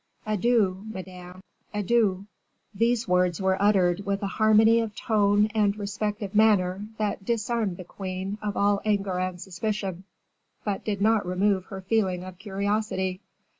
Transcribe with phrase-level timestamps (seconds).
[0.25, 1.41] Adieu, madame,
[1.75, 2.25] adieu!"
[2.73, 7.77] These words were uttered with a harmony of tone and respect of manner that disarmed
[7.77, 10.05] the queen of all anger and suspicion,
[10.65, 13.21] but did not remove her feeling of curiosity.